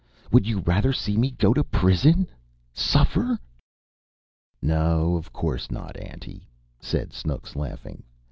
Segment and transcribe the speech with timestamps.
[0.31, 2.27] Would you rather see me go to prison
[2.73, 3.37] suffer?"
[4.59, 6.47] "No, of course not, auntie,"
[6.79, 8.01] said Snooks, laughing.